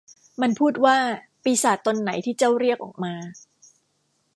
[0.41, 0.97] มันพูดว่า
[1.43, 3.13] ปีศาจตนไหนที่เจ้าเรียกออกมา